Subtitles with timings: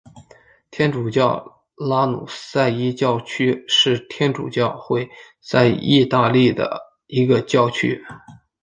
[0.71, 5.07] 天主教拉努塞伊教区是天主教会
[5.43, 8.03] 在义大利的一个教区。